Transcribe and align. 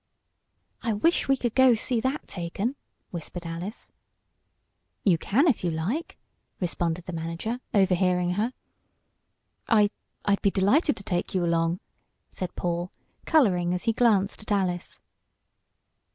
"I 0.81 0.93
wish 0.93 1.27
we 1.27 1.37
could 1.37 1.53
go 1.53 1.75
see 1.75 2.01
that 2.01 2.27
taken," 2.27 2.75
whispered 3.11 3.45
Alice. 3.45 3.91
"You 5.03 5.19
can, 5.19 5.47
if 5.47 5.63
you 5.63 5.69
like," 5.69 6.17
responded 6.59 7.05
the 7.05 7.13
manager, 7.13 7.59
overhearing 7.75 8.31
her. 8.31 8.51
"I 9.69 9.91
I'll 10.25 10.37
be 10.41 10.49
delighted 10.49 10.97
to 10.97 11.03
take 11.03 11.35
you 11.35 11.45
along," 11.45 11.81
said 12.31 12.55
Paul, 12.55 12.91
coloring 13.27 13.75
as 13.75 13.83
he 13.83 13.93
glanced 13.93 14.41
at 14.41 14.51
Alice. 14.51 15.01